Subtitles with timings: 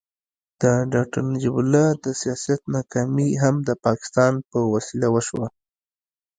[0.61, 0.63] د
[0.93, 5.47] ډاکټر نجیب الله د سیاست ناکامي هم د پاکستان په وسیله وشوه.